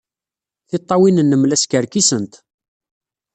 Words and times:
Tiṭṭawin-nnem 0.69 1.43
la 1.45 1.57
skerkisent. 1.63 2.33